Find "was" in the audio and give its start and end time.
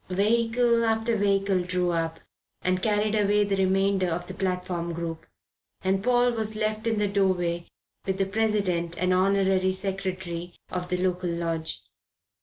6.31-6.55